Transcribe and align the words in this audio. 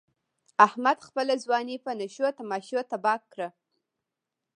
احمد 0.65 0.97
خپله 1.07 1.33
ځواني 1.43 1.77
په 1.85 1.91
نشو 1.99 2.27
تماشو 2.39 2.79
تباه 2.91 3.19
کړ. 3.31 3.39